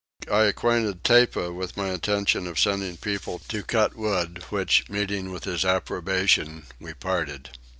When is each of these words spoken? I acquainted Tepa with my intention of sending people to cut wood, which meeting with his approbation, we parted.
I 0.31 0.45
acquainted 0.45 1.03
Tepa 1.03 1.53
with 1.53 1.77
my 1.77 1.91
intention 1.91 2.47
of 2.47 2.59
sending 2.59 2.97
people 2.97 3.37
to 3.49 3.61
cut 3.61 3.95
wood, 3.95 4.43
which 4.49 4.89
meeting 4.89 5.31
with 5.31 5.43
his 5.43 5.63
approbation, 5.63 6.65
we 6.79 6.95
parted. 6.95 7.51